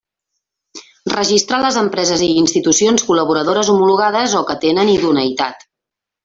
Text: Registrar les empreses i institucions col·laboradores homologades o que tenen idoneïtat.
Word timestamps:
Registrar 1.13 1.59
les 1.65 1.77
empreses 1.81 2.23
i 2.27 2.29
institucions 2.43 3.05
col·laboradores 3.11 3.71
homologades 3.75 4.35
o 4.41 4.43
que 4.49 4.57
tenen 4.65 4.93
idoneïtat. 4.97 5.69